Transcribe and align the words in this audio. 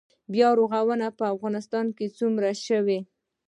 بیا 0.33 0.49
رغونه 0.59 1.07
په 1.17 1.23
افغانستان 1.33 1.85
کې 1.97 2.05
څومره 2.17 2.49
شوې؟ 2.67 2.99